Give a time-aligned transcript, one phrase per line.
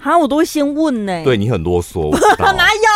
[0.00, 1.24] 哈，我都会先问呢、欸。
[1.24, 2.88] 对你很啰嗦， 哪有？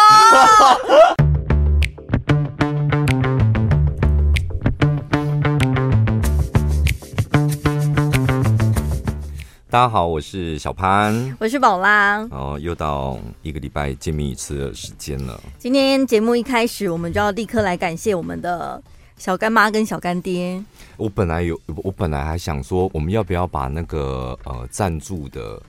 [9.68, 12.18] 大家好，我是小潘，我是宝拉。
[12.30, 15.40] 哦，又到一个礼拜见面一次的时间了。
[15.58, 18.80] 今天节目一开始，我们就要立刻来感谢我们的
[19.16, 20.62] 小干妈跟小干爹。
[20.96, 25.60] 我本来有，我本来还想说，我们要不要把那个呃赞助的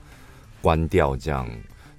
[0.64, 1.46] 关掉，这样。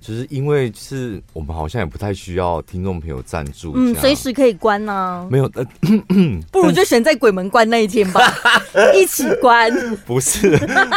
[0.02, 5.28] 就是因为是我们好像也不太需要听众朋友赞助，嗯，随时可以关呢、啊。
[5.32, 5.66] 没有，呃，
[6.52, 8.22] 不如就选在鬼门关那一天吧，
[8.94, 9.72] 一起关。
[10.06, 10.56] 不是，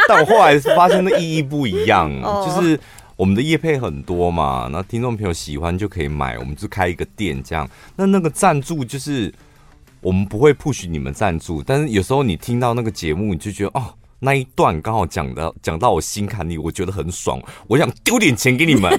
[0.08, 2.78] 但我后来发现的意义不一样，就是
[3.16, 7.66] 我们的业配很多嘛，那听众朋友喜欢就可以买，我们就开一个店这样。
[7.96, 9.32] 那那个赞助就是
[10.02, 13.94] 我们不会 push 你们赞助，但是有时候你听到那个节目，你就觉得哦。
[14.20, 18.98] 那一段刚好讲的讲到我心坎里，我觉得很爽，我想丢点钱给你们， 你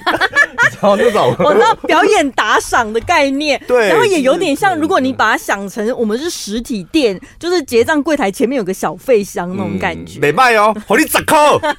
[0.70, 1.34] 知道那种。
[1.40, 11.60] 我知道表演打赏的概念， 对，然后也有点像，如果你把它想成我们是实体店，就是结账柜台前面有个小费箱那种感觉，没卖哦，好你折扣。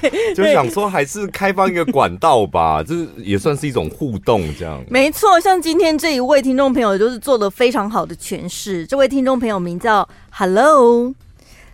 [0.00, 4.82] 对，就想说还是开放一个管道吧， 这也算是一种互动，这样。
[4.88, 8.86] 没错，像今天这一位听众朋友就是做了非常好的诠释。
[8.86, 11.12] 这位听众朋友名叫 Hello，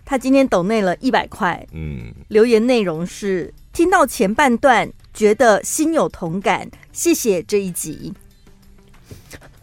[0.05, 8.13] 他今天抖内了一百块，嗯，留言内容是听到前半段觉得心有同感，谢谢这一集。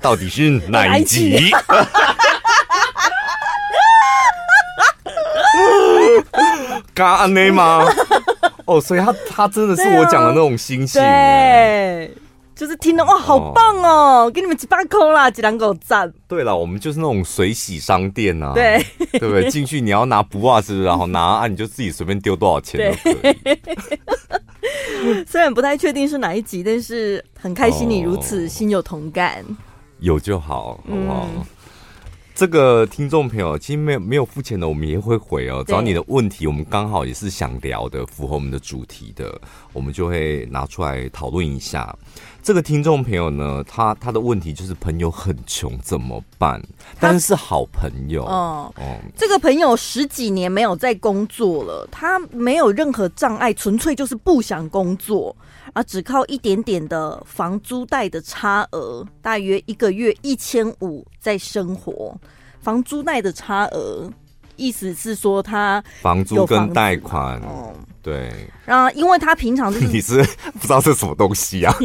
[0.01, 1.51] 到底是哪一集？
[6.95, 7.85] 嘎安内吗？
[8.69, 12.15] 哦，所以他他真的是我讲的那种心情，对，
[12.55, 16.13] 就是听到哇，好棒哦，哦给你们几百扣啦，几两狗赞。
[16.29, 19.49] 对了，我们就是那种水洗商店啊，对，对不对？
[19.51, 23.39] 进去你要拿布袜子，然后拿啊，你就自己随便丢多少钱都可以。
[25.27, 29.57] 虽然不太确定是哪一集，但是很开心你如此心有同感，哦、
[30.01, 31.27] 有就好，好不好？
[31.35, 31.47] 嗯
[32.39, 35.65] 这个听众朋友，其实没有没有付钱的，我们也会回哦。
[35.67, 39.41] 只要你的问题，我们刚好也是想聊的，符合我们的主题的，
[39.73, 41.93] 我们就会拿出来讨论一下。
[42.41, 46.63] 这个听众朋友呢，他他的问题就是朋友很穷怎么办？
[47.01, 48.73] 但是是好朋友哦。
[48.77, 55.35] 哦，这个朋友十几年没有在工作了，他没有任何障碍，纯粹就是不想工作。
[55.75, 62.17] 啊，只靠一点点的房租贷的差额，大约一个月一千五在生活。
[62.69, 64.07] 房租贷的差额，
[64.57, 68.31] 意思是说他房租跟贷款，哦，对。
[68.67, 71.75] 然后，因为他平常就是你是不知道是什么东西啊。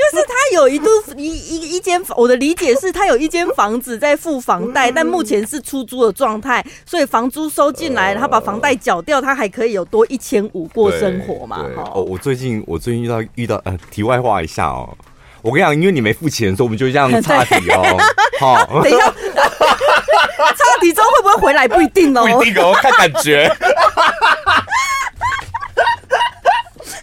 [0.00, 0.88] 就是他有一度
[1.18, 11.62] 一一一间，我的理解是他有一间房子在付房贷，但目前是出租的状态，所以房租收进来，他把房贷缴掉，他还可以有多一千五过生活嘛？
[11.92, 14.96] 哦，我最近我最近遇到遇到呃，题外话一下哦，
[15.42, 17.98] 我跟你讲，因为你没付钱，所以我们就这样 差底哦。
[18.40, 23.50] 好，等一下，岔题之后会不会回来不一定哦，不一定哦，看感觉。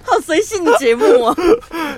[0.03, 1.35] 好随性的节目啊！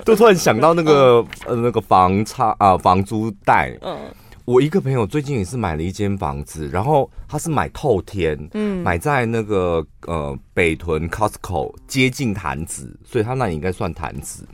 [0.04, 3.72] 就突然想到那个呃那个房差啊房租贷。
[3.82, 3.96] 嗯，
[4.44, 14.44] 我一个朋友最近也是买了一间房子，然后他是买透天，嗯，买在那个呃北屯 Costco 接近潭子，所以他那里应该算潭子。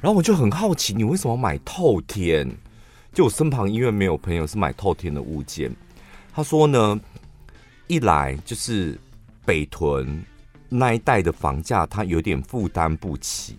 [0.00, 2.50] 然后我就很好奇，你为什么买透天？
[3.12, 5.74] 就我身旁因为没有朋友是买透天的物件，
[6.32, 7.00] 他说呢，
[7.86, 8.98] 一来就是
[9.44, 10.24] 北屯。
[10.70, 13.56] 那一带的房价他有点负担不起，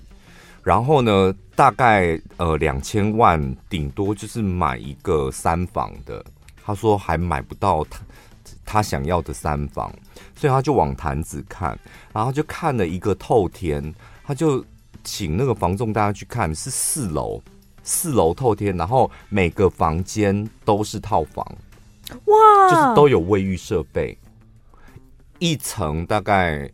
[0.64, 6.24] 然后呢，大概呃两千万，顶多就是买一个三房的。
[6.64, 8.00] 他说还买不到他
[8.64, 9.92] 他想要的三房，
[10.36, 11.76] 所以他就往坛子看，
[12.14, 13.92] 然后就看了一个透天，
[14.24, 14.64] 他就
[15.04, 17.42] 请那个房仲大家去看，是四楼，
[17.84, 21.46] 四楼透天，然后每个房间都是套房，
[22.26, 24.18] 哇，就是都有卫浴设备，
[25.40, 26.70] 一层大概。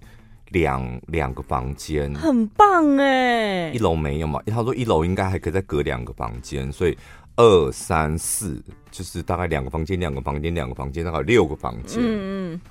[0.52, 3.72] 两两个房间，很棒哎！
[3.72, 4.42] 一楼没有嘛？
[4.46, 6.98] 他说一楼应该还可以再隔两个房间，所以
[7.36, 12.02] 二三四就是大概两个房间，两个房间，两个房间，大概六个房间。
[12.02, 12.62] 嗯嗯。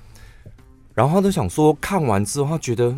[0.95, 2.95] 然后他都想说，看完之后他觉得，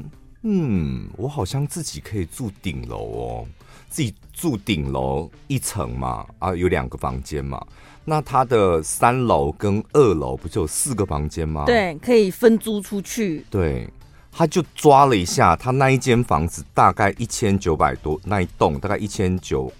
[0.49, 3.47] 嗯，我好像自己可以住顶楼哦，
[3.89, 7.61] 自己住顶楼一层嘛，啊，有两个房间嘛。
[8.05, 11.65] 那他的三楼跟二楼不就有四个房间吗？
[11.65, 13.45] 对，可以分租出去。
[13.49, 13.89] 对。
[14.31, 19.71] 他就抓了一下，他那一间房子大概一千九百多，那一栋大概一千九，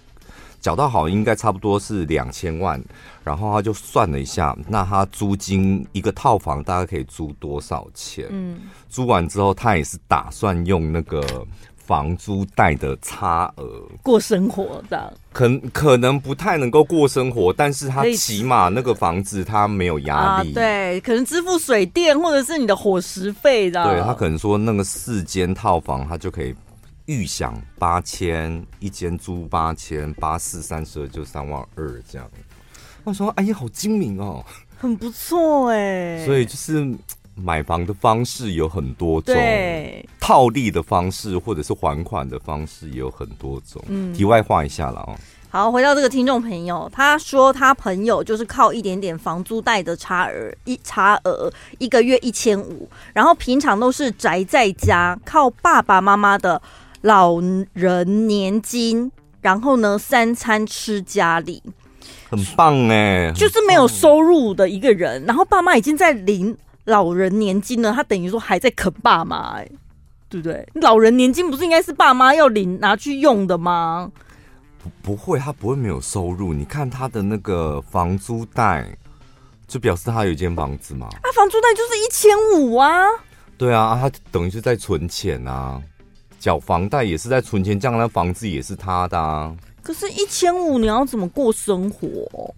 [0.68, 2.78] 缴到好应该差不多是两千万，
[3.24, 8.26] 然后他就算了一下，那他租金一个套房大概可以租多少钱？
[8.28, 8.60] 嗯，
[8.90, 11.24] 租完之后他也是打算用那个
[11.74, 26.54] 房租贷的差额过生活的，可可能不太能够过生活，但是他起码那个房子他没有压力，啊，对，可能支付水电或者是你的伙食费的，对他可能说那个四间套房他就可以。
[27.08, 32.30] 预想八千一间租八千八四三十二就三万二这样，
[33.02, 34.44] 我说哎呀好精明哦，
[34.76, 36.22] 很不错哎。
[36.26, 36.86] 所以就是
[37.34, 39.34] 买房的方式有很多种，
[40.20, 43.82] 套利的方式或者是还款的方式也有很多种。
[43.88, 45.16] 嗯，题外话一下了哦。
[45.48, 56.60] 好，回到这个听众朋友，他说他朋友就是靠一点点房租贷的差额一差额一个月一千五，然后平常都是宅在家靠爸爸妈妈的。
[57.02, 57.40] 老
[57.72, 59.10] 人年金，
[59.40, 61.62] 然后呢，三餐吃家里，
[62.28, 69.68] 很棒哎，就是没有收入的一个人，然后爸妈已经在领老人年金了，他等于说还在啃爸妈哎，
[70.28, 70.66] 对不对？
[70.74, 74.10] 老人年金不是应该是爸妈要领拿去用的吗？
[74.82, 76.52] 不不会，他不会没有收入。
[76.52, 78.86] 你看他的那个房租贷，
[79.66, 81.06] 就表示他有一间房子嘛。
[81.06, 83.04] 啊，房租贷就是一千五啊。
[83.56, 85.80] 对啊，他等于是在存钱啊。
[86.38, 89.54] 缴房贷也是在存钱，这样那房子也是他的啊。
[89.82, 92.54] 可是，一千五你要怎么过生活？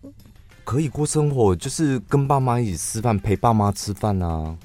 [0.65, 4.56] 可以过生活，就是跟爸妈一起吃饭，陪爸妈吃饭啊。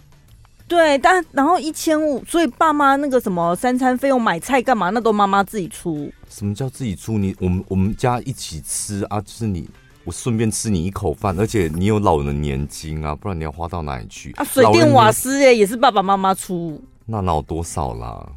[0.68, 6.12] 对，但然后一千五，所以爸妈那个什么三餐费用、买菜干嘛，那都妈妈自己出。
[6.28, 7.20] 什么叫自己出？
[7.20, 9.70] 你我们我们家一起吃啊，就是你
[10.04, 14.32] 我顺便吃你一口饭，而且你有老人年金啊，不然你要花到哪里去？
[14.34, 16.82] 啊，水电瓦斯哎，也是爸爸妈妈出。
[17.06, 18.28] 那哪有多少啦？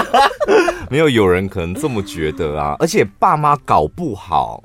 [0.90, 2.76] 没有有人可能这么觉得啊！
[2.78, 4.62] 而且爸妈搞不好，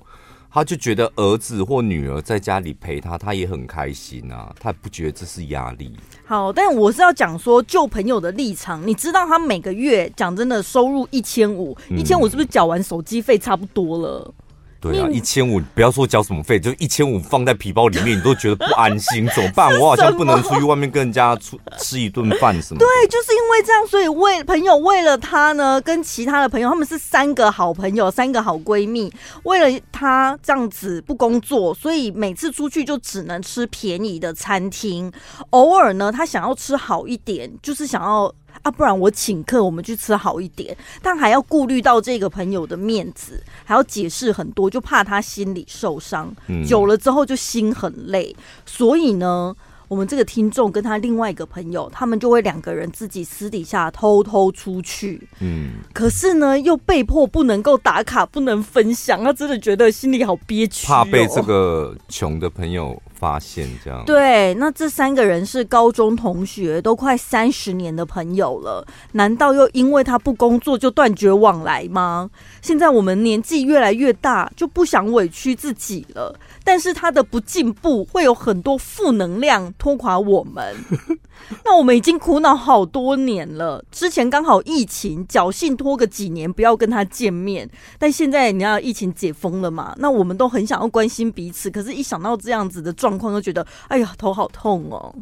[0.51, 5.91] 他就觉得儿子或女儿在家里陪他，他也很开心啊，他不觉得这是压力。
[6.25, 14.33] 好，但我是要讲说，就朋友的立场，你知道他每个月讲真的收入一千五，一千五是不是缴完手机费差不多了？
[14.81, 19.77] 对啊，一千五，不要说交什么费，就一千五放在皮包里面，你都觉得不安心，怎么办？
[19.77, 22.79] 我好像 不能出去外面跟人家出吃一顿饭什么？
[22.79, 29.11] 对，就是因为这样，所以为朋友为了他呢，跟其他的朋友，他们是三个好朋友，三个好闺蜜，
[29.43, 35.11] 为了他这样子不工作，所以每次出去就只能吃便宜的餐厅，
[35.49, 38.33] 偶尔呢，他想要吃好一点，就是想要。
[38.61, 46.33] 啊，不然我请客，我们去吃好一点，但还要顾虑到这个朋友的面子，还要解释很多，就怕他心里受伤。
[46.47, 48.35] 嗯，久了之后就心很累，
[48.65, 49.55] 所以呢。
[49.89, 64.03] 我们这个听众跟他另外一个朋友，他们就会两个人自己私底下偷偷出去，嗯，可是呢，又被迫不能够打卡，不能分享，他真的觉得心里好憋屈，怕被这个穷的朋友发现，这样。
[64.05, 72.29] 对，那这三个人是高中同学，都快三十年的朋友了，难道又因为他不工作就断绝往来吗？
[72.61, 76.39] 现在我们年纪越来越大，就不想委屈自己了。
[76.63, 80.75] 但是他的不进步会有很多负能量拖垮我们。
[81.65, 87.67] 那我们已经苦恼好多年了，之前刚好疫情，侥幸拖个几年不要跟他见面。
[87.97, 89.95] 但现在你要疫情解封了嘛？
[89.97, 95.15] 那我们都很想要关心彼此，可是一想到这样子的状况，就觉得哎呀，头好痛哦。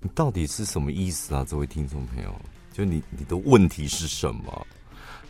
[0.00, 2.34] 你到底是什么意思啊，这位听众朋友？
[2.72, 4.66] 就你你的问题是什么？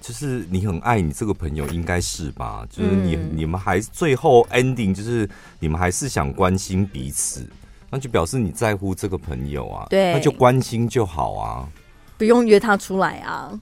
[0.00, 2.66] 就是你很爱你这个朋友，应该是吧？
[2.70, 5.28] 就是你、嗯、你们还最后 ending，就是
[5.60, 7.48] 你们还是想关心彼此，
[7.90, 9.86] 那就表示你在乎这个朋友啊。
[9.90, 11.68] 对，那就关心就好啊，
[12.16, 13.60] 不用约他出来啊。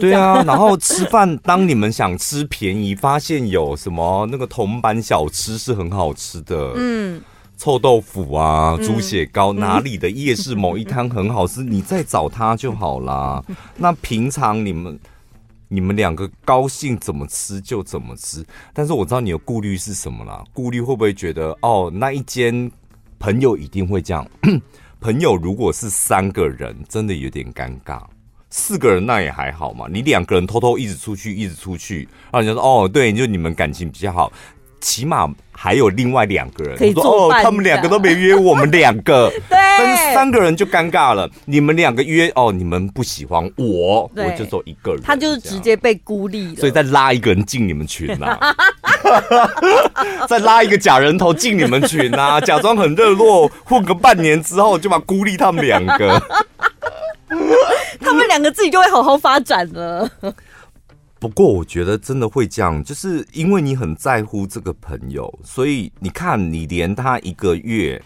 [0.00, 7.20] 对啊， 然后吃饭，当你们想吃便宜，发现有什么那个铜板小吃是很好吃的，嗯，
[7.56, 13.42] 臭豆腐啊，猪血糕，嗯、哪里的夜市某一摊很好吃，嗯、你再找他就好啦。
[13.76, 14.98] 那平常你们。
[15.74, 18.44] 你们两个高兴怎么吃就怎么吃，
[18.74, 20.44] 但是我知道你的顾虑是什么啦？
[20.52, 22.70] 顾虑会不会觉得哦，那一间
[23.18, 24.28] 朋友一定会这样？
[25.00, 28.02] 朋友如果是三个人，真的有点尴尬；
[28.54, 29.86] 四个人那也还好嘛。
[29.90, 34.30] 你两个人偷偷一直出去，一直出去，然后人家说哦，对，就你们感情比较好。
[34.78, 41.30] 起码还有另外两个人，可以说哦，他们两个都没约我们两个， 对，但是三个人就尴尬了。
[41.44, 48.56] 你们两个约哦，你们不喜欢我，我就做一个人，他就是直接被孤立了，所以再拉一个人进你们群呐、啊，
[50.26, 56.20] 再拉一个假人头进你们群呐、啊，假装很热络，混个半年之后就把孤立他们两个，
[58.00, 60.10] 他们两个自己就会好好发展了。
[61.18, 68.02] 不过我觉得真的会这样，就是因为你很在乎这个朋友，所以你看，你连他一个月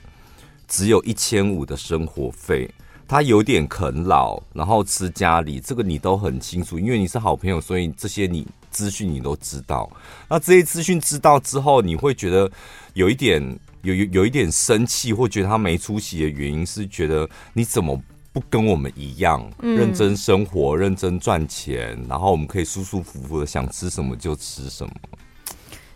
[0.69, 2.71] 只有一千五的生活费。
[3.09, 9.89] 他有点啃老，然后吃家里，这个你都很清楚，因为你是好朋友，所以这些你资讯你都知道。
[10.29, 12.51] 那这些资讯知道之后，你会觉得
[12.95, 13.41] 有一点
[13.83, 17.97] 有有有一点生气，或觉得他没出息的原因是觉得你怎么
[18.37, 24.93] 不跟我们一样认真生活、认真赚钱，然后我们可以舒舒服服的想吃什么就吃什么。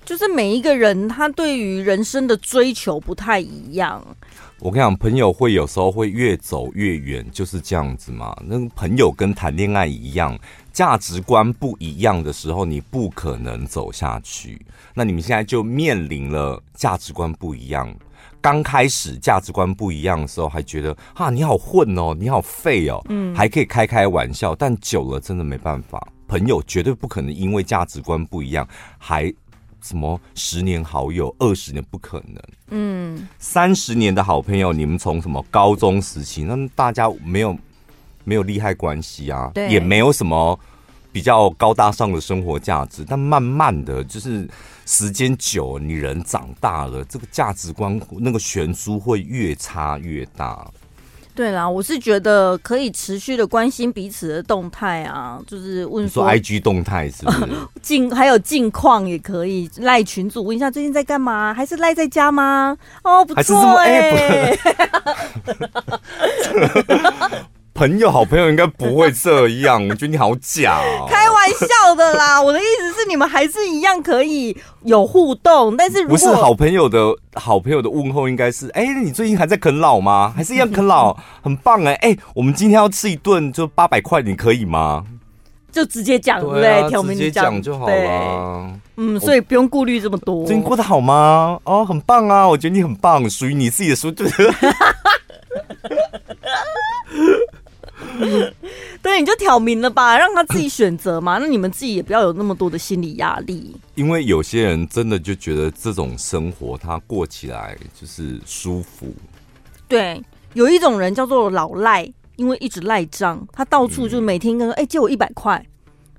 [0.06, 4.02] 就是每一个人他对于人生的追求不太一样。
[4.58, 8.34] 我跟你讲，朋友会有时候会越走越远，就是这样子嘛。
[8.42, 10.38] 那朋友跟谈恋爱一样，
[10.72, 14.58] 价值观不一样的时候，你不可能走下去。
[14.94, 17.94] 那你们现在就面临了价值观不一样。
[18.40, 24.54] 刚开始价值观不一样的时候，还觉得啊，你好混哦，你好废哦，嗯，还可以开开玩笑。
[24.54, 26.06] 但久了，真的没办法。
[26.26, 28.66] 朋友绝对不可能因为价值观不一样，
[28.98, 29.32] 还。
[29.82, 32.42] 什么十年好友，二十年不可能。
[32.68, 37.56] 嗯，三十年的好朋友，你们从什么高中时期，那大家没有
[38.24, 40.60] 没有利害关系啊，对，也没有什么
[41.10, 43.06] 比较高大上的生活价值。
[43.08, 44.46] 但慢慢的就是
[44.90, 50.68] 时间久，你人长大了，这个价值观那个悬殊会越差越大。
[51.32, 57.46] 对啦，我是觉得可以持续的关心彼此的动态啊，就是问说，说 IG 动态是不是？
[57.80, 62.76] 近还有近况也可以赖群主问一下最近在干嘛，还是赖在家吗？
[63.04, 64.58] 哦，不错哎、欸。
[67.80, 71.06] 朋友，好朋友应该不会这样， 我觉得你好假哦。
[71.08, 80.30] 开玩笑的啦，我的意思是你们还是一样可以有互动，但是如果不是好朋友的好朋友的问候应该是，哎，你最近还在啃老吗？
[80.36, 81.16] 还是一样啃老？
[81.40, 85.02] 很棒哎，哎，我们今天要吃一顿就八百块，你可以吗？
[85.72, 86.86] 就直接讲对不对？
[86.90, 88.70] 挑明直接讲就好了。
[88.98, 90.44] 嗯，所以不用顾虑这么多。
[90.44, 91.58] 最近过得好吗？
[91.64, 94.12] 哦，很棒啊，我觉得你很棒，属于你自己的书，
[99.02, 101.38] 对你就挑明了吧，让他自己选择嘛。
[101.42, 103.74] 那你们自己也不要有那么多的心理压力。
[103.94, 109.14] 因为有些人真的就觉得这种生活他过起来就是舒服。
[109.88, 110.22] 对，
[110.54, 115.64] 有一种人叫做老赖，因为一直赖账，他到处就每天跟说：“哎、嗯，借我一百块。”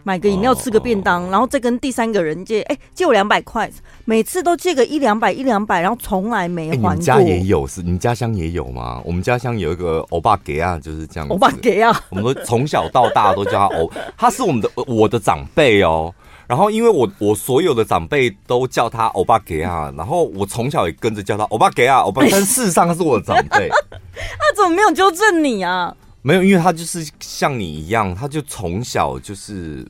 [0.03, 3.69] 买个饮料，吃个便当，然后再跟第三个人借，哎，借我两百块，
[4.05, 6.93] 每次都借个一两百一两百，然后从来没还过。
[6.95, 7.81] 你家也有是？
[7.81, 9.01] 你家乡也有吗？
[9.05, 11.27] 我们家乡有一个欧巴给啊，就是这样。
[11.29, 16.13] 欧巴给啊，我们都从小到大都叫他欧，他是我们的我的长辈哦。
[16.47, 22.21] 然后因为我我所有的长辈都叫他欧巴给啊，然后我从小也跟着叫他欧巴给啊，欧巴。
[22.29, 25.95] 但事实上他是我的长辈， 他怎么没有纠正你啊？
[26.21, 29.85] 没有，因为他就是像你一样，他就从小就是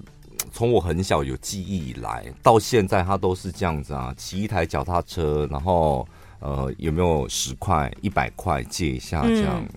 [0.52, 6.08] 从我很小有记忆以来到现在，他都是这样子啊，骑一台脚踏车，然后
[6.40, 9.70] 呃有没有十块、一百块借一下这样，嗯，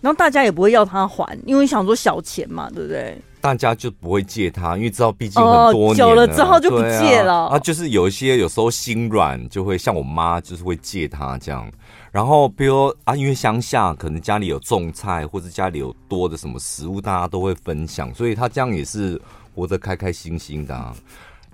[0.00, 3.16] 然后大家也不会要他还，因为想说小钱嘛，对不对？
[3.40, 7.48] 大家就不会借他，因为知道毕竟很多年了，哦，久了之后就不借了。
[7.48, 11.70] 啊，就是有一些有时候心软，就会像我妈，就是会借他这样。
[12.14, 19.20] 然后，比如啊，因为乡下可能家里有种菜，或者家里有多的什么食物，大家都会分享，所以他这样也是
[19.52, 20.94] 活得开开心心的啊。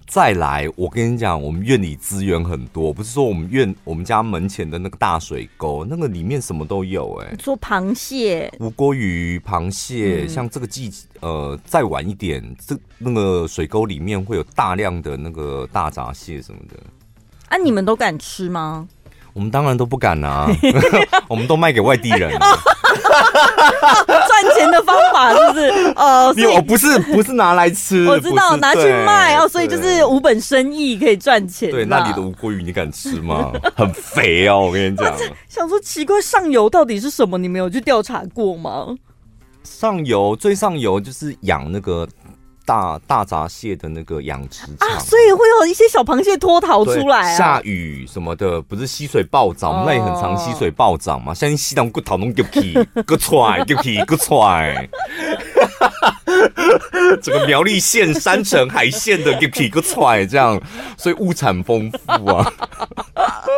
[0.07, 7.37] 再来，我跟你讲，我们院里资源很多，不是说我们院我们家门前的那个大水沟，那个里面什么都有哎、欸。
[7.43, 16.77] 说螃蟹、吴郭鱼、螃蟹，嗯、像这个季呃再晚一点，这那个水沟里面会有大量的那个大闸蟹什么的。
[17.49, 18.87] 啊，你们都敢吃吗？
[19.33, 20.49] 我们当然都不敢啊，
[21.29, 22.31] 我们都卖给外地人。
[24.29, 25.93] 赚钱的方法是不是？
[25.97, 31.71] 哦，我不是不是拿来吃，我知道拿去卖哦，所以就是无本生意可以赚钱。
[31.71, 33.53] 对，那里的无锅鱼你敢吃吗？
[33.77, 35.15] 很肥哦，我跟你讲。
[35.49, 37.39] 想说奇怪，上游到底是什么？
[37.39, 38.87] 你没有去调查过吗？
[39.63, 42.09] 上游最上游就是养那个。
[42.71, 47.37] 大大闸蟹的那个养殖场啊，所以会有一些小螃蟹脱逃出来啊。
[47.37, 51.35] 下雨什么的，不是溪水暴涨，我们那也很常溪水暴涨嘛。
[51.35, 54.89] 像西塘骨头弄丢皮，割出来丢皮，割出来。
[57.21, 60.61] 整个苗栗县山城海线的丢皮割出来，这样，
[60.97, 62.53] 所以物产丰富啊。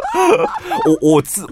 [0.87, 1.47] 我我自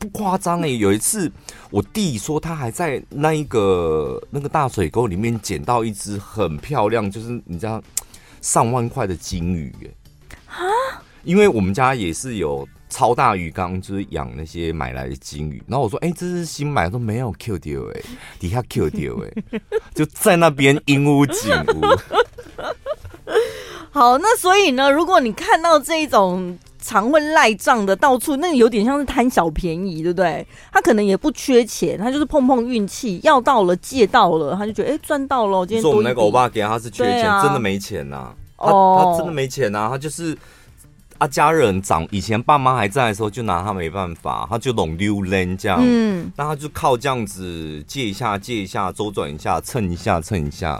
[0.00, 1.30] 不夸张哎，有一次。
[1.70, 7.82] 我弟说他还在那一个那个大水沟里面捡到一只很漂亮，就是你知道
[8.40, 9.94] 上万块的金鱼耶
[10.48, 10.62] 啊！
[11.24, 15.60] 因为我们家也是有超大鱼缸，就是养那些买来的金鱼。
[15.66, 18.00] 然后我说：“哎、欸，这是新买的，都没有 Q 掉哎，
[18.38, 19.60] 底下 Q 掉哎，
[19.92, 21.80] 就在那边鹦鹉景屋。
[23.90, 26.56] ”好，那所以呢，如果你看到这种
[26.86, 30.46] 常会赖账的到处，那个有点像是贪小便宜，对不对？
[30.72, 35.66] 他可能也不缺钱，他就是碰碰运气，要到了借到了，他就觉得哎赚到了。
[35.66, 40.36] 今天说我们那个欧巴给他是缺钱，啊、真的没钱呐、啊，他、哦、他真的没钱呐、啊，他就是。
[41.18, 50.78] 啊，家人长以前爸妈还在的时候，就拿他没办法，他就拢溜人这样，嗯，那他就靠这样子借一下借一下，周转一下蹭一下蹭一下，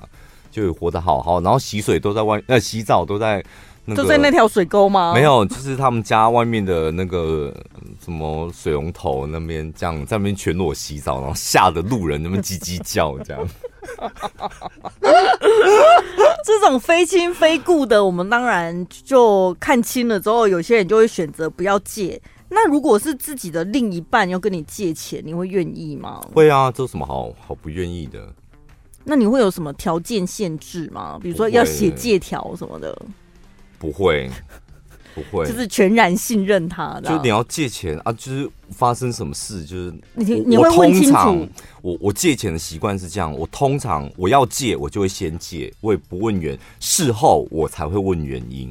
[0.50, 1.40] 就活得好好。
[1.40, 3.42] 然后洗水都在外，呃，洗澡都在
[3.86, 5.14] 那个，都在那条水沟吗？
[5.14, 7.54] 没有，就是他们家外面的那个
[8.04, 13.48] 什么水龙头那边，这样在那边全裸洗澡，然后吓得路人那边叽叽叫这样。
[16.44, 22.20] 这种非亲非故的，我们当然就看清了之后，有些人就会选择不要借。
[22.48, 26.20] 那如果是自己的另一半要跟你借钱，你会愿意吗？
[26.32, 28.28] 会啊，这有什么好好不愿意的？
[29.04, 31.18] 那你会有什么条件限制吗？
[31.22, 32.96] 比如说要写借条什么的？
[33.86, 34.28] 不会。
[35.14, 37.08] 不会，就是全然信任他的。
[37.08, 41.48] 就你要借钱啊，就是发生什么事，就是你你会问清楚。
[41.80, 48.70] 我我借钱的习惯是这样，我通常我要借，我就会先借，我也不问原，事后我才会问原因。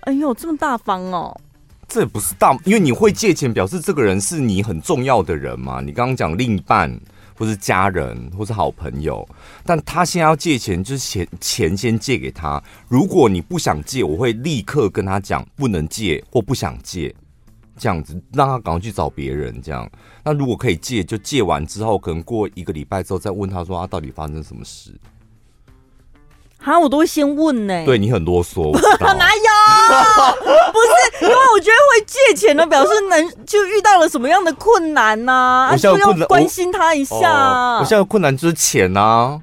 [0.00, 1.40] 哎呦，这么大方哦！
[1.86, 5.80] 这也不是大，因为你会借钱，表示这个人是你很重要的人嘛。
[5.80, 6.90] 你刚刚讲另一半。
[7.42, 9.28] 或是家人，或是好朋友，
[9.64, 12.62] 但他现在要借钱，就是钱钱先借给他。
[12.86, 17.12] 如果你不想借，我会立刻跟他讲不能借或不想借，
[17.76, 19.60] 这样子让他赶快去找别人。
[19.60, 19.90] 这样，
[20.22, 24.96] 那如果可以借，就借完之后，可能过一个礼拜之后再问他说他到底发生什么事。
[26.62, 27.84] 哈，我都会先问呢、欸。
[27.84, 29.50] 对你很啰嗦， 哪有？
[30.72, 35.70] 不是，因为我觉得会借钱的表示能就遇到了什么样的困难呐、啊？
[35.72, 37.16] 我现在要关心他一下。
[37.16, 39.40] 我，哦、我现在的困难就是钱呐、啊。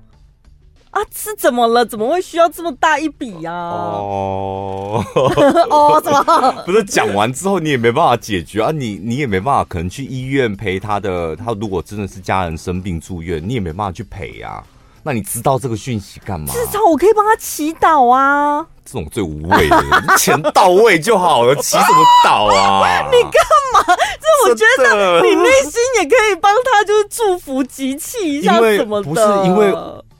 [0.92, 1.86] 啊，是怎么了？
[1.86, 4.00] 怎么会需要这么大一笔呀、啊？
[4.00, 5.06] 哦
[5.70, 6.24] 哦，怎么？
[6.66, 8.72] 不是讲完之后你也没办法解决啊？
[8.72, 11.36] 你你也没办法，可能去医院陪他的。
[11.36, 14.64] 他如果真的是家人生病住院，你也没办法去陪呀、啊。
[15.02, 16.54] 那你知道这个讯息干嘛？
[16.54, 18.66] 至少我可以帮他祈祷啊！
[18.86, 23.08] 这种最无谓的，钱到位就好了，祈什么祷啊？
[23.10, 23.32] 你干
[23.74, 23.96] 嘛？
[23.96, 29.08] 这我觉得你内心也可以帮他，就是祝福集气一下什么的。
[29.08, 29.74] 不是因为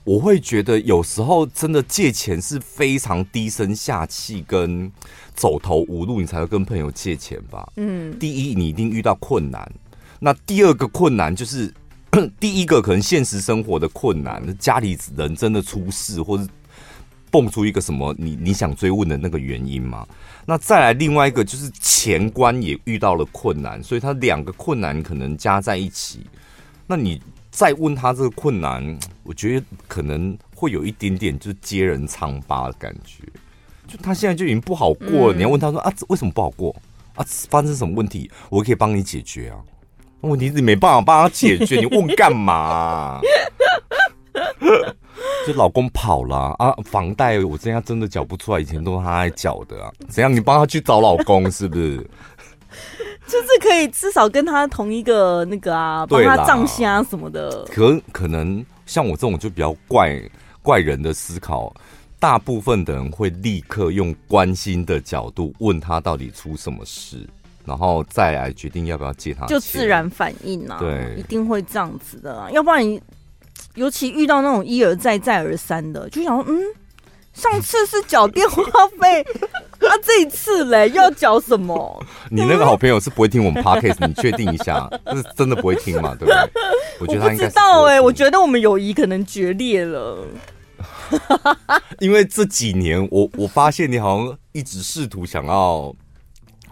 [0.04, 4.90] 我会觉得有时候真的借钱是非常低声下气跟
[5.34, 7.68] 走投无路，你才会跟朋友借钱吧？
[7.76, 9.70] 嗯，第一你一定遇到困难，
[10.18, 11.72] 那第二个困难就是。
[12.40, 16.44] 第一个可能现实生活的困难，家里人真的出事，或者
[17.30, 20.04] 蹦出一个什么你你想追问的那个原因嘛？
[20.44, 26.26] 那再来另外一个就是钱关也遇到了困难，所以他两个困难可能加在一起。
[26.86, 33.22] 那你再问他这个困难，我觉得可能会有一点点就是揭人疮疤的感觉。
[33.86, 36.74] 就他现在就已经不好过了，嗯、你要问他说啊，为什么不好过
[37.14, 37.24] 啊？
[37.48, 38.28] 发生什么问题？
[38.48, 39.58] 我可以帮你解决啊。
[40.22, 43.20] 问题是你没办法帮他解决，你问干嘛、啊？
[45.46, 49.90] 就老公跑了啊，房贷我这样真的缴不出来，以前都是他在缴的啊。
[50.08, 50.32] 怎样？
[50.32, 51.96] 你帮他去找老公是不是？
[53.26, 57.64] 就是可以至少跟他同一个那个啊，帮他账虾什么的。
[57.64, 60.20] 可可能像我这种就比较怪
[60.62, 61.72] 怪人的思考，
[62.18, 67.26] 大部分的人会立刻用关心的角度问他到底出什么事。
[67.64, 73.00] 然后再来决定要不要借他，就自然反应啊，对，一定会这样子的啊，要不然你
[73.74, 76.60] 尤其遇到那种一而再再而三的，就想说，嗯，
[77.32, 78.62] 上次是缴电话
[79.00, 79.22] 费，
[79.86, 82.04] 啊，这一次嘞又要缴什么？
[82.30, 86.16] 你那个好朋友是不会听我们 podcast，你确定一下， 是真的不会听嘛？
[86.18, 86.36] 对不对？
[87.00, 90.26] 我觉得他应该知道哎，我觉得我们友谊可能决裂了，
[92.00, 95.94] 因为这几年我我发现你好像一直试图想要。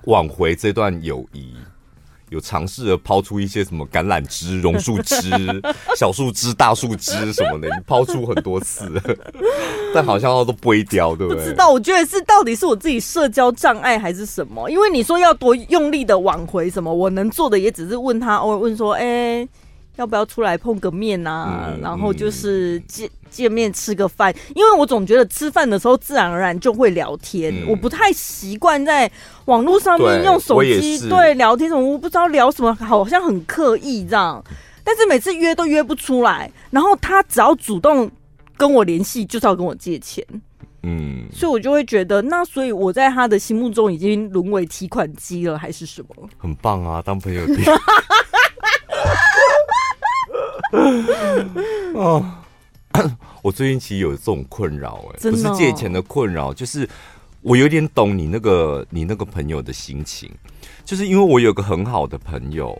[0.08, 1.52] 挽回这段友谊，
[2.30, 5.30] 有尝试着抛出一些什么橄榄枝、榕树枝、
[5.96, 8.90] 小树枝、大树枝什么的，你抛出很多次，
[9.94, 11.44] 但好像都不会掉，对不对？
[11.44, 14.70] 不知道，我觉得是到底是我自己社交障碍还是什么？
[14.70, 19.48] 因为你说要多用力的挽回什么，我能做的也只是问他，偶尔问说，哎、欸。
[19.98, 21.72] 要不要出来碰个面啊？
[21.74, 29.10] 嗯、然后就是见见面吃个饭，因为我总觉得吃饭的时候自然而然就会聊天，嗯、我不太习惯在
[29.46, 34.42] 网络上面用手机对，对聊天什么，我不知道聊什么，好像很刻意这样。
[34.82, 38.10] 但是每次约都约不出来，然后他只要主动
[38.56, 40.24] 跟我联系，就是要跟我借钱，
[40.82, 46.28] 嗯，所以我就会觉得，那所以我在他的心目中已经沦为提款机了，还是什么？
[46.38, 47.42] 很棒啊，当朋友。
[51.94, 52.24] 哦，
[53.42, 55.30] 我最近其实有这种困扰，哎，哦？
[55.30, 56.88] 不是借钱的困扰，就是
[57.42, 60.30] 我有点懂你那个你那个朋友的心情，
[60.84, 62.76] 就是因为我有个很好的朋友，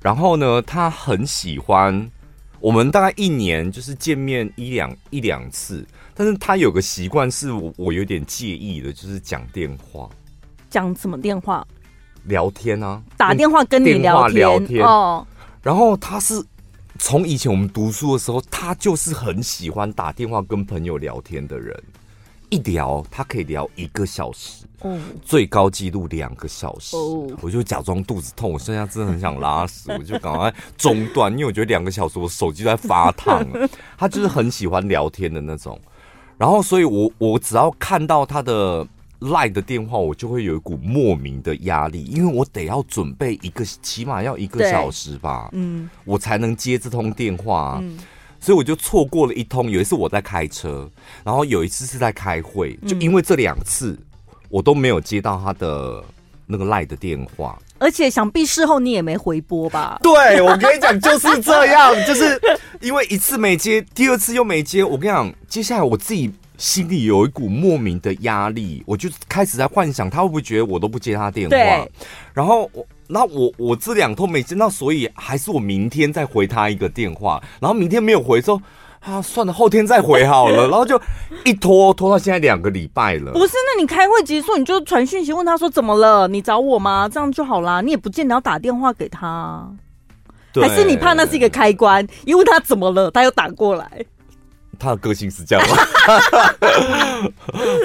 [0.00, 2.10] 然后呢，他很喜欢
[2.60, 10.08] 我们大概一年就是见面一两一两次，但是他有个习惯是我我有点介意的，就是讲电话，
[10.70, 11.66] 讲什么电话？
[12.24, 15.26] 聊天啊，打电话跟你聊天，聊天哦。
[15.62, 16.44] 然后他是
[16.98, 21.74] 从以前我们读书的时候，他就是很喜欢打电话跟朋友聊天的人。
[22.50, 26.96] 一聊，他可以聊一个小时，嗯，最高纪录两个小时。
[26.96, 33.46] 哦，我就假装肚子痛，我现在真的很想拉屎， 我就赶快中断，因为我觉得两个小时我手机都在发烫。
[33.98, 35.78] 他就是很喜欢聊天的那种。
[36.38, 38.86] 然后，所以我我只要看到他的。
[39.20, 47.98] 赖的电话，我就会有一股莫名的压力，因为我得要准备一个，起码要一个小时吧，嗯，我才能接这通电话，嗯，
[48.38, 49.68] 所以我就错过了一通。
[49.68, 50.88] 有一次我在开车，
[51.24, 53.98] 然后有一次是在开会，就因为这两次
[54.48, 56.00] 我都没有接到他的
[56.46, 59.98] 那个赖的电话，而且想必事后你也没回拨吧？
[60.00, 62.40] 对，我跟你讲就是这样，就是
[62.80, 66.32] 因为一次没接，第二次又没接，我跟你讲，接下来我自己。
[66.58, 71.86] 心里有一股莫名的压力，我就开始在幻想他会不会觉得我都不接他电话，
[72.34, 78.60] 然后我，那我我这两通没接到，所以还是我明天再回他一个电话，然后明天没有回说
[78.98, 81.00] 啊，算了，后天再回好了， 然后就
[81.44, 83.32] 一拖拖到现在两个礼拜了。
[83.32, 86.26] 不是，那你开会结束你就传讯息问他说怎么了？
[86.26, 87.08] 你找我吗？
[87.08, 89.64] 这样就好啦，你也不见得要打电话给他，
[90.56, 92.04] 还是你怕那是一个开关？
[92.24, 93.08] 因为他怎么了？
[93.12, 94.04] 他又打过来。
[94.78, 95.76] 他的个性是这样吗？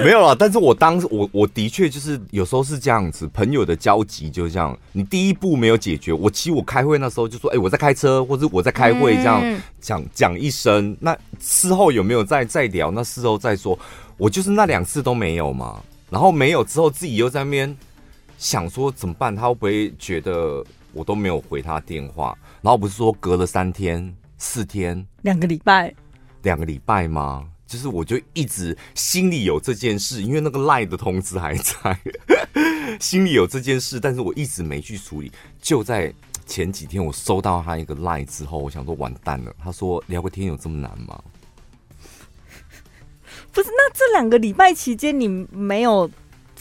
[0.04, 4.76] 没有啦，但是我当时我我的确就是有时候是这样子，朋友的交集就是这样。
[4.92, 10.96] 你第一步没有解决，我其实我开会那时候就说，哎、欸，我在开车，或者我在开会，这样讲讲一声。
[11.00, 12.90] 那事后有没有再再聊？
[12.90, 13.78] 那事后再说。
[14.16, 17.76] 我就是那两次都没有嘛，然后没有之后，自己又在那边
[18.38, 19.34] 想说怎么办？
[19.34, 22.36] 他会不会觉得我都没有回他电话？
[22.62, 25.92] 然后不是说隔了三天、四天、两个礼拜。
[26.44, 27.48] 两个礼拜吗？
[27.66, 31.98] 就是我就一直心里有这件事，因为那个赖的通知还在，
[33.00, 35.32] 心里有这件事，但是我一直没去处理。
[35.60, 36.12] 就在
[36.46, 39.52] 前几天，我收到他一个赖之后，我想说完蛋了。
[39.58, 41.18] 他说聊个天有这么难吗？
[43.50, 46.08] 不是，那这两个礼拜期间你没有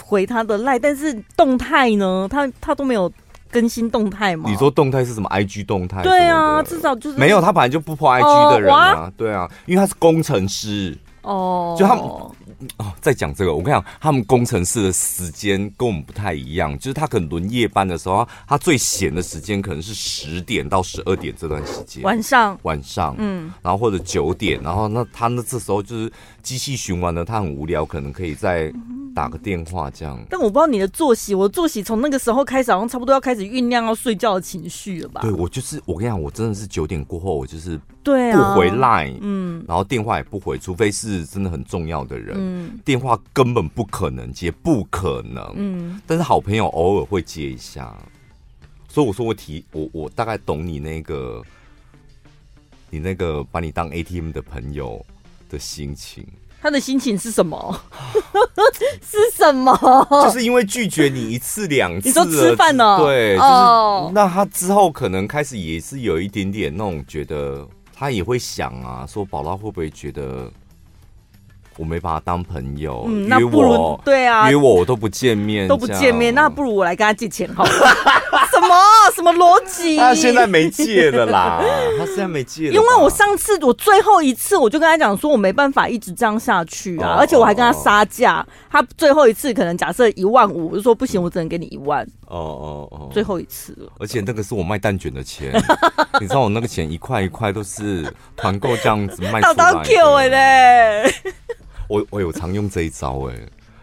[0.01, 2.27] 回他的赖，但是动态呢？
[2.31, 3.11] 他他都没有。
[3.53, 4.49] 更新动态吗？
[4.49, 6.01] 你说动态是什么？IG 动态？
[6.01, 12.03] 对啊，至少就是没有他本来就不破 IG 的人啊，对啊，因为他是工程师哦，就他们。
[12.77, 26.09] 哦，在讲这个，我跟你讲，他们工程师的时间跟我们不太一样，就是他可能轮夜班的时候，他最闲的时间可能是十点到十二点这段时间，晚上，晚上，嗯，然后或者九点，然后那他那这时候就是
[26.43, 28.71] 机器循环呢，他很无聊，可能可以再
[29.15, 30.23] 打个电话这样。
[30.29, 35.21] 但我不知道你的作息，我的作息从那个时候开始，好像差不多要开始酝酿要睡觉的情绪了吧？
[35.21, 37.79] 对，我就是我跟你讲，我真的是九点过后，我就是。
[38.03, 47.97] 对啊，不回 line，嗯，然后电话也不回，除非是真的很重要的人，嗯，电话根本不可能接，不可能，嗯，但是好朋友偶尔会接一下，
[48.89, 51.41] 所以我说我提我我大概懂你那个，
[52.89, 55.05] 你那个把你当 ATM 的朋友
[55.53, 56.25] 的心情，
[56.59, 57.79] 他的心情是什么？
[59.05, 60.07] 是什么？
[60.25, 62.97] 就是因为拒绝你一次两次，你说吃饭呢？
[62.99, 64.11] 对，就是、oh.
[64.11, 67.67] 那他之后可能开始也是有一点点那种觉得。
[67.95, 70.51] 他也会想啊，说宝拉会不会觉得
[71.77, 73.05] 我没把他当朋友？
[73.07, 77.71] 嗯，那不如对啊，约我我都不见面，都不见面，那不如我来跟他借钱好了。
[78.53, 78.75] 什么
[79.15, 79.97] 什么逻辑？
[79.97, 81.61] 他现在没借了啦，
[81.99, 82.73] 他现在没借了。
[82.73, 88.45] 因为我上次我最后一次我就跟他讲说，我没办法一直这样下去啊，而且我还跟他杀价。
[88.69, 92.03] 他最后一次可能假设一万五，我就说不行，我只能给你一万。
[92.27, 93.91] 哦哦哦，最后一次了。
[93.99, 95.51] 而且那个是我卖蛋卷的钱，
[96.19, 101.11] 你知道我那个钱一块一块都是团购这样子卖出来的。
[101.93, 103.35] 我我有常用这一招哎，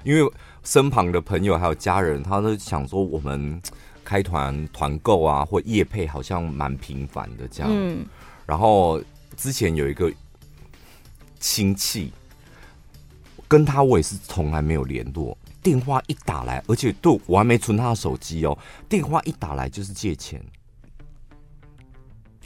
[0.05, 0.33] 因为
[0.64, 3.61] 身旁的朋友还有家人，他都想说我们。
[4.03, 7.70] 开团团购啊，或夜配好像蛮频繁的这样。
[7.73, 8.05] 嗯，
[8.44, 9.01] 然后
[9.37, 10.12] 之前有一个
[11.38, 12.12] 亲戚，
[13.46, 20.42] 跟他我也是从来没有联络，电话一打来，而且对我还没存他的手机哦，电话一打来就是借钱。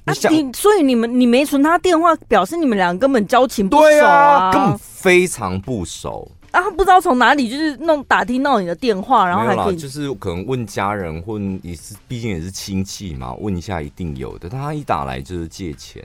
[0.05, 6.31] 啊，你所以你们你没存他电话，表示你们俩根本交情不熟啊，根本非常不熟。
[6.51, 14.49] 啊，他不知道从哪里就是弄打听到你的电话，然后还可以就是可能问家人，或也是毕竟也是亲戚嘛，问一下一定有的。
[14.49, 16.05] 但他一打来就是借钱，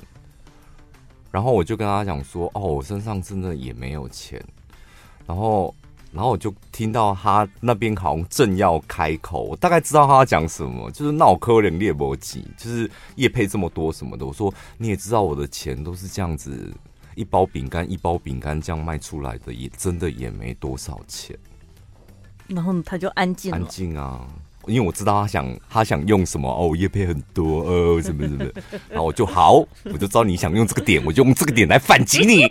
[1.30, 4.44] 然后我就跟他讲说，哦，我身上真的也没有钱。
[5.28, 5.76] 然后，
[6.12, 14.26] 然后我就听到他那边好像正要开口，我大概知道他要讲什么，就是闹科人猎魔记，就是叶配这么多什么的。
[14.26, 16.74] 我说你也知道我的钱都是这样子，
[17.16, 21.38] 一包饼干一包饼干这样卖出来的，也真的也没多少钱。
[22.48, 24.28] 然后他就安静，安静啊。
[24.68, 28.46] 因为我知道他想他想用什么哦，叶配很多哦，什么什么，
[28.90, 29.54] 然后我就好，
[29.86, 32.44] 我就知道你想用这个点，我就用这个点来反击你。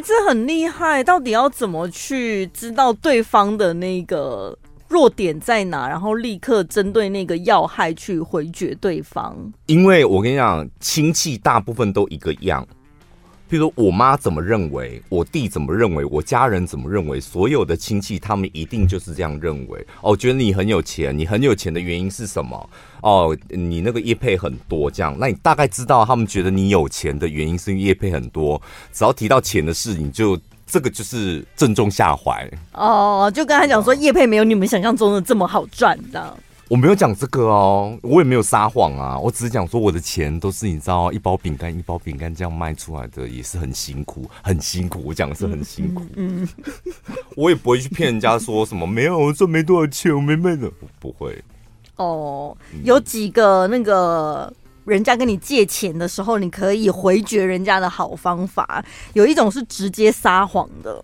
[0.00, 4.56] 这很厉害，到底要怎么去知道对方的那个
[4.88, 9.34] 弱点在哪，然后立刻针对那个要害去回绝对方？
[9.66, 12.66] 因为我跟你讲，亲戚大部分都一个样。
[13.48, 19.86] 譬如说我妈怎么认为，我弟怎么认为，我家人怎么认为，所有的亲戚他们一定就是这样认为。
[20.00, 22.68] 哦，觉得你很有钱，你很有钱的原因是什么？
[23.02, 28.60] 哦，你那个业配很多，这样，那你大概知道他们觉得你有钱的原因是因为业配很多。
[28.92, 32.50] 只要提到钱的事，你就这个就是正中下怀。
[32.72, 36.36] 哦，就跟他讲说，叶配没有你们想象中的这么好赚的。
[36.68, 45.00] 我没有讲这个哦，我也没有撒谎啊，我只是讲说我的钱都是你知道，一包饼干一包饼干这样卖出来的，也是很辛苦，很辛苦。
[45.04, 46.48] 我讲的是很辛苦，嗯，
[47.36, 51.40] 我也不会去骗人家说什么没有，我说没多少钱，我没卖的，不会。
[51.96, 54.52] 哦，有几个那个
[54.84, 61.00] 人家跟你借钱的时候，你可以回绝人家的好方法，有一种是直接撒谎的，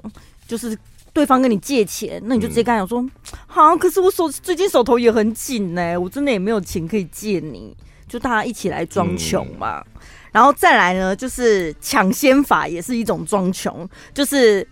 [0.49, 0.77] 就是。
[1.13, 3.05] 对方跟你借钱，那你就直接跟他讲说
[3.47, 7.77] ：“好、嗯啊，可是我手最近手头也很紧呢，我真的也没有钱可以借你。”
[8.09, 9.83] 就大家一起来装穷嘛。
[9.95, 10.01] 嗯、
[10.33, 14.67] 然后再来呢，就是抢先法也是一种装穷，就是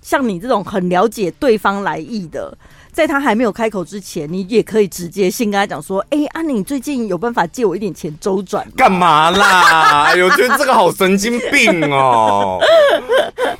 [0.00, 2.56] 像你这种很了解对方来意的。
[2.92, 8.66] 在他还没有开口之前，你也可以直接先跟他讲说：“哎、欸，安、啊、妮，你最近有办法借我一点钱周转？
[8.76, 10.04] 干嘛啦？
[10.08, 12.60] 哎呦，觉得这个好神经病哦！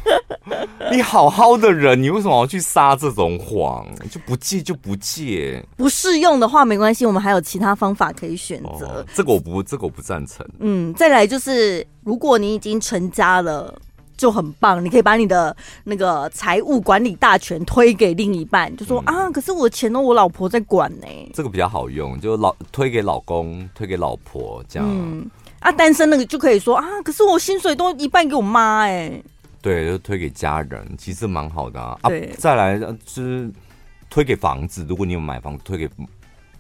[0.92, 3.87] 你好好的人，你为什么要去撒这种谎？
[4.11, 9.07] 就不借就不借，不适用的话没关系，我们还有其他方法可以选择、哦。
[9.14, 10.47] 这个我不，这个我不赞成。
[10.59, 13.75] 嗯，再来就是，如果你已经成家了。
[14.22, 21.06] 就很棒，你可以把你的那个财务管理大权推给另一半，就说、嗯、啊，可是我的钱都我老婆在管呢。
[21.35, 24.88] 这个比较好用，就老推给老公，推给老婆这样。
[24.88, 29.20] 嗯，啊，单身那个就可以说啊，可是我薪水都一半给我妈哎。
[29.61, 31.98] 对，就推给家人，其实蛮好的啊。
[32.04, 33.50] 对啊，再来就是
[34.08, 35.90] 推给房子，如果你有买房，推给。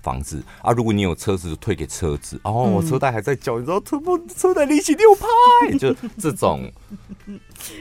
[0.02, 2.40] 房子啊，如果你有车子，就退给车子。
[2.42, 6.70] 哦，我车贷还在缴，你知道，车不车贷利息六派，就 这种，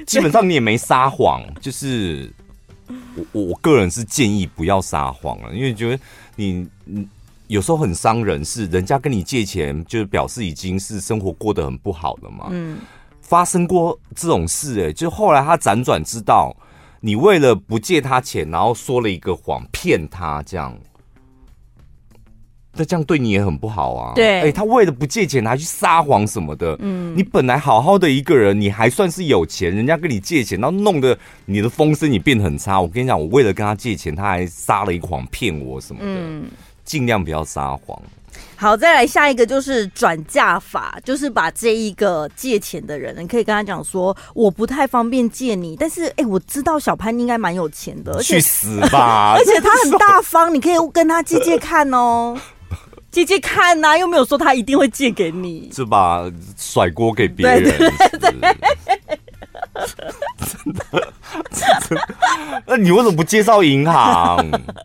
[0.06, 1.44] 基本上你也没撒谎。
[1.60, 2.32] 就是
[3.16, 6.00] 我我我个人是建议不要撒谎了，因为觉得
[6.36, 7.08] 你嗯
[7.48, 12.48] 有时候很伤人，是人家跟你借钱，就是表示已经是生活过得很不好了嘛。
[12.52, 12.78] 嗯，
[13.22, 16.56] 发生过这种事，欸，哎，就后来他辗转知道
[17.02, 20.78] 你为了不借他钱，然后说了一个谎骗他这样。
[22.74, 24.14] 那这样对你也很不好啊！
[24.16, 26.76] 对，哎、欸，他为了不借钱还去撒谎什么的。
[26.80, 32.80] 嗯，你本来好好的一个人，你还算是有钱，人家跟你借钱，然后弄得你的风声也变得很差。
[32.80, 36.08] 我跟你讲，我为了跟他借钱，他还撒了一谎骗我什么的。
[36.08, 36.46] 嗯，
[36.86, 38.02] 尽量不要撒谎。
[38.56, 49.34] 好，再来下一个就是转嫁法，就是把这一个借钱的人，你可以跟他讲说，我不太方便借你，但是哎、欸，我知道小潘应该蛮有钱的，去死吧！
[49.38, 52.40] 而且他很大方，你可以跟他借借看哦。
[53.12, 56.24] 借借看呐、啊，又没有说他一定会借给你，是吧？
[56.58, 58.56] 甩锅给别人，对对对对真的，
[61.52, 62.16] 真的。
[62.66, 64.38] 那你为什么不介绍银行？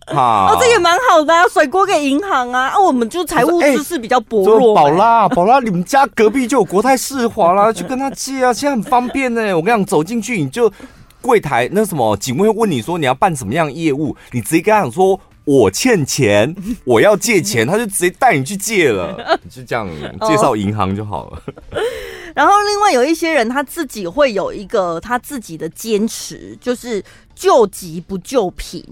[0.08, 2.68] 哈，哦，这也蛮好的啊，甩锅给银行啊。
[2.68, 4.74] 啊，我们就财务知识比较薄弱。
[4.74, 9.56] 宝拉，宝拉，你们家隔壁就有国泰世华啦，去跟他借啊，现在很方便呢。
[9.56, 10.72] 我跟你讲，走进去你就
[11.20, 15.20] 柜台那什么，警卫会问你说你要办什么样的业务，你直接跟他讲说。
[15.46, 16.54] 我欠钱，
[16.84, 19.88] 我要借钱，他就直接带你去借了，你 就这样
[20.28, 21.42] 介绍银行就好了。
[22.34, 27.02] 然后另外有一些人，他自己会有一个他自己的坚持，就是
[27.34, 28.84] 救急不救贫。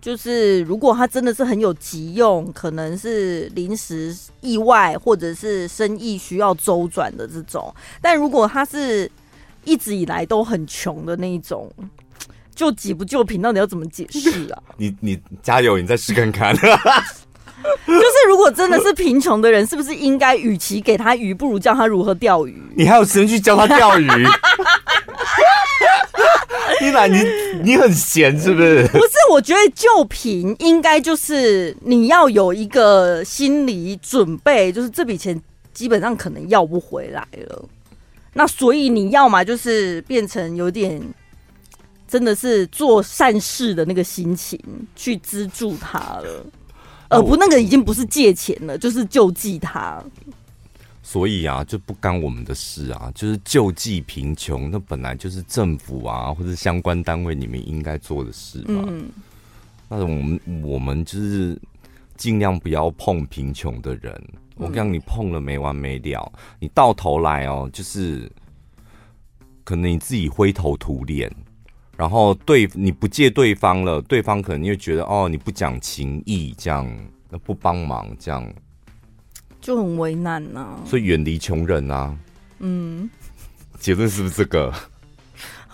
[0.00, 9.10] 就是如果他真的是很有急用，可能是临时意外或者是生意需要周转的这种，但如果他是
[9.64, 11.68] 一直以来都很穷的那一种。
[12.56, 14.58] 救急不救贫，到底要怎么解释啊？
[14.76, 16.56] 你你加油，你再试看看。
[17.86, 22.60] 就是如果真的是贫穷的人，是不是应该与其给他鱼，不如教他如何钓鱼？
[22.74, 24.08] 你还有时间去教他钓鱼？
[26.80, 27.18] 你来，你
[27.62, 28.86] 你很闲是不是？
[28.88, 35.40] 不是，我觉得救贫应该就是你要有一个心理准备，就是这笔钱。
[35.72, 37.62] 基本上可能要不回来了。
[38.32, 40.98] 那所以你要嘛，就是变成有点
[42.06, 44.60] 真的是做善事的那个心情
[44.94, 46.46] 去资助他了，
[47.08, 50.02] 而不那个已经不是借钱了，就是救济他。
[51.02, 58.84] 所以啊，就不干我们的事啊，就是救济贫穷，那本来就是政府啊或者相关单位你们应该做的事嘛。
[58.88, 59.08] 嗯，
[59.88, 61.56] 那我们我们就是
[62.16, 64.20] 尽量不要碰贫穷的人。
[64.56, 68.28] 我跟你碰了没完没了，你到头来哦，就是
[69.62, 71.30] 可能你自己灰头土脸，
[71.96, 76.86] 然后对你不借对方了，对方可能又觉得哦，你不讲情义，这样
[77.30, 78.46] 那不帮忙，这样
[79.60, 80.80] 就很为难呐、啊。
[80.84, 82.14] 所以远离穷人啊，
[82.58, 83.08] 嗯，
[83.80, 84.72] 结论是不是这个？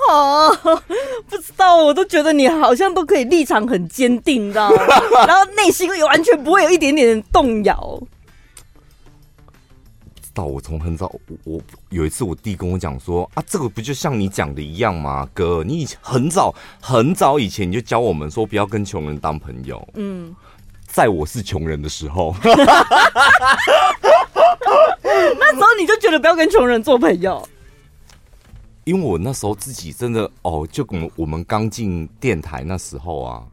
[0.09, 0.51] 哦，
[1.29, 4.77] 不知道，我都觉得你好像都可以立场很坚定，你知道吗？
[5.27, 8.01] 然后内心也完全不会有一点点的动摇。
[10.35, 15.29] 到我从很早，我，我有一次我弟跟我讲说啊，这个不就像你讲的一样吗？
[15.35, 19.87] 哥，你以前很早很早以前你就教我们说不要跟穷人当朋友。
[19.95, 20.35] 嗯，
[20.87, 22.35] 在我是穷人的时候，
[25.03, 27.47] 那时候你就觉得不要跟穷人做朋友，
[28.85, 33.45] 因为我那时候自己真的哦，就我们我们刚进电台那时候啊，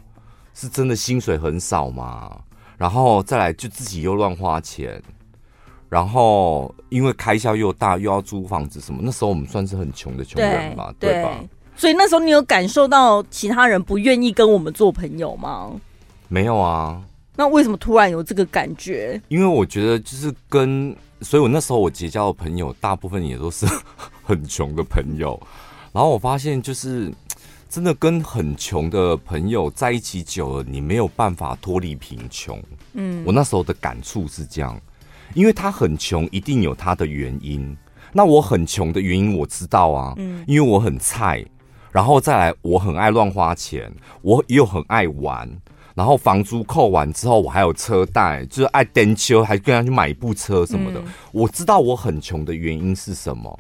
[0.54, 2.40] 是真的薪水很少嘛，
[2.78, 5.02] 然后再来就自己又乱花钱。
[5.90, 11.32] 然后，因为开销又大，又要租房子什么，那时候我们算是很穷的穷人嘛，对，对吧？
[11.76, 15.72] 所以那时候你有感受到其他人不愿意跟我们做朋友吗？
[16.28, 17.02] 没有啊。
[17.36, 19.20] 那为什么突然有这个感觉？
[19.30, 23.66] 因为我觉得就是跟，所以我那时候我结交的朋友大部分也都是
[24.24, 25.42] 很穷的朋友。
[25.92, 27.12] 然后我发现，就是
[27.70, 32.62] 真的跟很穷的朋友在一起久了，你没有办法脱离贫穷。
[32.94, 34.80] 嗯，我那时候的感触是这样。
[35.34, 37.76] 因为他很穷，一定有他的原因。
[38.12, 41.46] 那我很穷的原因我知道啊，嗯，因为我很菜，
[41.92, 45.48] 然后再来我很爱乱花钱，我又很爱玩，
[45.94, 51.00] 然后房租扣完之后我还有车贷，就是爱登车，还跟他去买一部车什么的。
[51.00, 53.60] 嗯，我知道我很穷的原因是什么。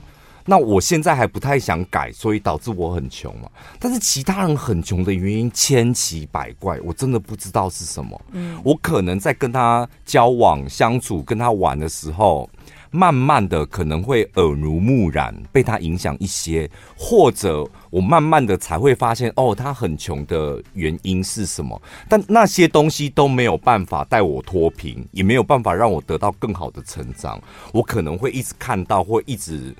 [0.49, 3.47] 那我现在还不太想改，所以导致我很穷嘛。
[3.77, 8.19] 但是其他人很穷的原因千奇百怪，我真的不知道是什么。
[8.31, 12.49] 嗯，我可能在跟他交往、相处、跟他玩的时候，
[12.89, 21.79] 慢慢的可能会耳濡目染，被他影响一些，或者我慢慢的才会发现，哦，他很穷的原因是什么？
[22.09, 27.39] 但那些东西都没有办法带我脱贫，也没有办法让我得到更好的成长。
[27.71, 29.75] 我可能会一直看到，或一直。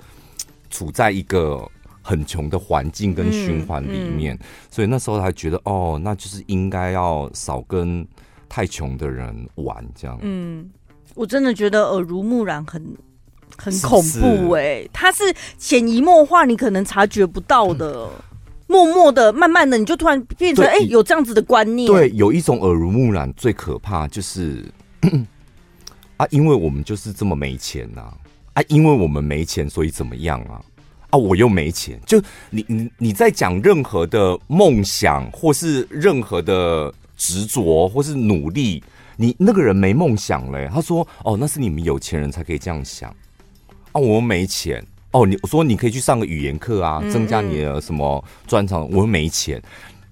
[0.70, 1.68] 处在一个
[2.00, 8.06] 很穷的环境跟循环里面，嗯嗯，所以那时候还觉得哦，那就是应该要少跟
[8.48, 10.18] 太穷的人玩这样。
[10.22, 10.70] 嗯，
[11.14, 12.82] 我真的觉得耳濡目染很
[13.56, 15.22] 很恐怖哎、欸，它是
[15.58, 18.10] 潜移默化，你可能察觉不到的，嗯、
[18.66, 21.86] 默默的、慢慢的，你就突然变成哎、欸，有这样子的观念。
[21.86, 24.64] 对，有一种耳濡目染最可怕就是
[26.16, 28.14] 啊，因为我们就是这么没钱呐、啊。
[28.60, 30.60] 啊，因为我们没钱，所以怎么样啊？
[31.10, 32.20] 啊，我又没钱，就
[32.50, 38.82] 你你你在讲任何的梦想，或是任何的执着，或是努力，
[39.16, 40.68] 你那个人没梦想嘞。
[40.72, 43.10] 他说：“哦，那是你们有钱人才可以这样想。”
[43.92, 44.84] 啊，我们没钱。
[45.12, 48.88] 哦，你我说你可以去上个语言课啊，增加你的什么专长。
[48.90, 49.60] 我们没钱。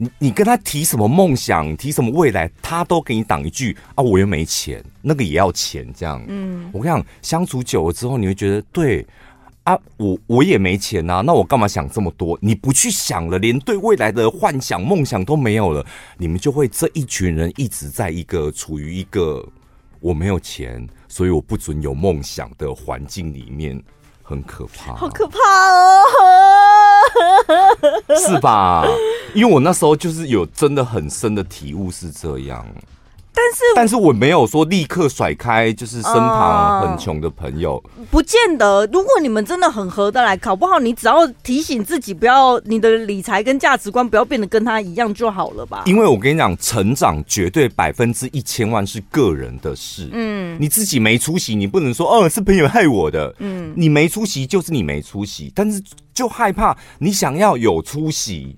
[0.01, 4.03] 你你跟他提什么梦想，提什么未来，他都给你挡一句啊！
[4.03, 6.25] 我又没钱，那个也要钱，这样。
[6.29, 9.05] 嗯，我跟你讲，相处久了之后，你会觉得对
[9.65, 12.39] 啊，我我也没钱呐，那我干嘛想这么多？
[12.41, 15.85] 你不去想了，连对未来的幻想、梦想都没有了，
[16.17, 19.45] 你们就会这一群人一直在一个处于一个
[19.99, 23.83] 我没有钱，所以我不准有梦想的环境里面，
[24.23, 26.58] 很可怕，好可怕哦！
[28.19, 28.85] 是吧？
[29.35, 32.67] 因为我那时候就是有真的很深的体悟是这样。
[33.39, 38.85] 但是，但是我没有说立刻甩开，就是身旁很穷的朋友，呃，不见得。
[38.93, 45.85] 如果你们真的很合得来，考不好你只要提醒自己，不要你的理财跟价值观不要变得跟他一样就好了吧？
[45.87, 50.09] 因为我跟你讲，成长绝对百分之一千万是个人的事。
[50.13, 53.33] 嗯，你自己没出息，你不能说哦是朋友害我的。
[53.39, 55.81] 嗯，你没出息就是你没出息，但是
[56.13, 58.57] 就害怕你想要有出息，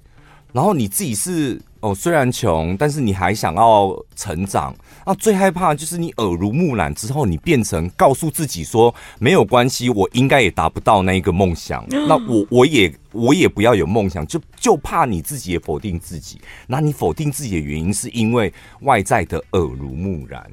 [0.55, 1.61] 然后你自己是。
[1.81, 4.75] 哦，虽然穷，但是你还想要成长。
[5.07, 11.85] 那最害怕就是你耳濡目染之后，你变成告诉自己说没有关系，我应该也达不到那一个梦想。
[11.89, 16.39] 那我我也我也不要有梦想，就就怕你自己也否定自己。
[16.67, 18.53] 那你否定自己的原因是因为
[18.83, 20.49] 外在的耳濡目染。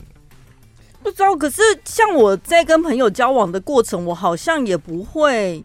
[1.04, 1.36] 不知道。
[1.36, 5.64] 可是像我在跟朋友交往的过程，我好像也不会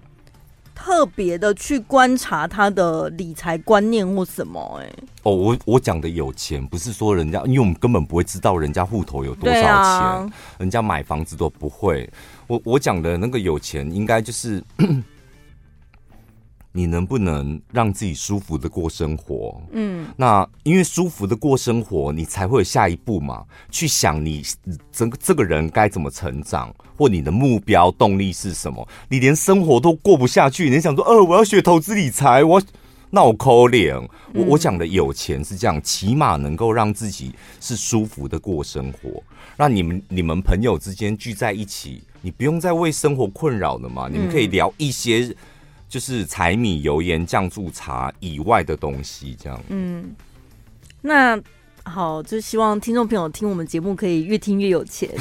[0.85, 4.85] 特别的去观察他的理财观念或什么、欸。
[4.85, 10.29] 哎，哦，我我讲的有钱，不是说人家，因为我们根本不会知道人家户头有多少钱，啊、
[10.59, 12.11] 人家买房子都不会。
[12.49, 14.61] 我我讲的那个有钱，应该就是。
[16.75, 19.61] 你能不能让自己舒服的过生活？
[19.73, 23.45] 嗯，那因为舒服的过生活，你才会有下一步嘛。
[23.71, 24.43] 去想你
[24.91, 28.89] 这个这个人该怎么成长，或你的目标动力是什么？
[29.11, 32.63] 你连生活都过不下去，你想说，呃，我要学投资理财，我
[33.11, 33.95] 那我可怜。
[34.33, 39.23] 我我讲的有钱是这样，起码能够让自己是舒服的过生活。
[39.59, 44.09] 让你们你们朋友之间聚在一起，你不用再为生活困扰了嘛。
[44.11, 45.37] 你们可以聊一些。
[45.93, 49.61] 就是柴米油盐酱醋茶以外的东西，这样。
[49.69, 50.17] 嗯，
[51.03, 51.39] 那
[51.85, 55.11] 好，就希望听众朋友听我们节目可以越听越有钱。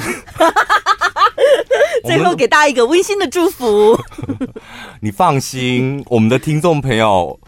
[2.06, 3.94] 最后给大家一个温馨的祝福。
[5.02, 7.38] 你放心，我们的听众朋友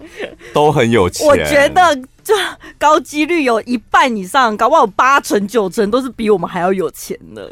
[0.53, 1.27] 都很有钱。
[1.27, 2.35] 我觉得就
[2.77, 7.51] 高几率有一半以上，搞不好八成九成都是比我们还要有钱的。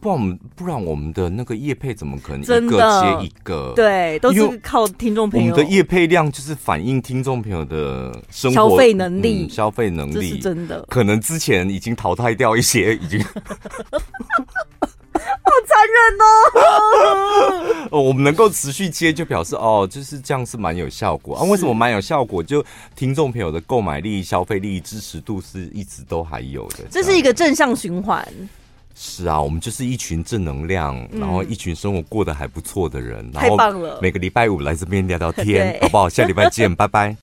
[0.00, 3.74] 不然我们不然我们的那个业配怎么可能一个接一个？
[3.76, 5.52] 对，都是靠听众朋友。
[5.52, 10.82] 我们的业配量就是反映听众朋友的生活消费能力，嗯、消费能力这是真的。
[10.88, 13.30] 可能之前已经淘汰掉一些，已经好
[15.66, 16.18] 残忍
[17.92, 18.00] 哦。
[18.00, 21.42] 我们能够持续接，就表示哦，就是这样是蛮有效果啊。
[21.44, 22.42] 为什么蛮有效果？
[22.42, 22.64] 就
[22.96, 28.26] 听众朋友的购买力、消费力、支持度是一直都还有的，这，这是一个正向循环。
[28.94, 33.30] 是啊，我们就是一群正能量，嗯、然后一群生活过得还不错的人。
[33.32, 33.98] 太棒了！
[34.02, 36.08] 每个礼拜五来这边聊聊天， 好不好？
[36.08, 37.16] 下礼拜见，拜拜。